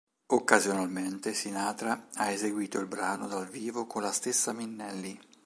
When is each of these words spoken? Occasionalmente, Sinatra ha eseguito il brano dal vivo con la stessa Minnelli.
Occasionalmente, 0.33 1.31
Sinatra 1.35 2.07
ha 2.15 2.31
eseguito 2.31 2.79
il 2.79 2.87
brano 2.87 3.27
dal 3.27 3.47
vivo 3.47 3.85
con 3.85 4.01
la 4.01 4.11
stessa 4.11 4.51
Minnelli. 4.51 5.19